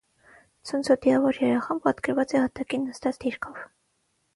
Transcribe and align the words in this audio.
Ցնցոտիավոր 0.69 1.39
երեխան 1.43 1.85
պատկերված 1.85 2.37
է 2.41 2.45
հատակին 2.47 2.87
նստած 2.93 3.25
դիրքով։ 3.27 3.67